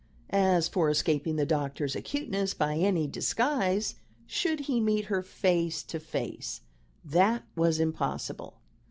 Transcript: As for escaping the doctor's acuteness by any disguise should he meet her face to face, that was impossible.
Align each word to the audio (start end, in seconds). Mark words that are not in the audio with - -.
As 0.31 0.67
for 0.67 0.89
escaping 0.89 1.35
the 1.35 1.45
doctor's 1.45 1.95
acuteness 1.95 2.55
by 2.55 2.75
any 2.75 3.05
disguise 3.05 3.97
should 4.25 4.61
he 4.61 4.79
meet 4.79 5.05
her 5.13 5.21
face 5.21 5.83
to 5.83 5.99
face, 5.99 6.61
that 7.05 7.43
was 7.55 7.79
impossible. 7.79 8.57